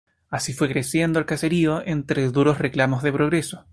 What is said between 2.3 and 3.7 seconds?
duros reclamos de progreso.